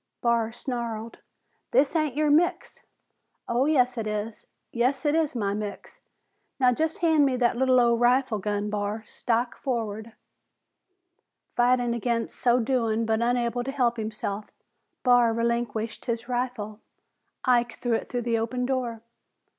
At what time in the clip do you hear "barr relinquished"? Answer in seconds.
15.03-16.05